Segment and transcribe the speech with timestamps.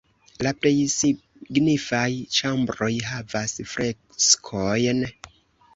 [0.45, 2.09] La plej signifaj
[2.39, 5.07] ĉambroj havas freskojn.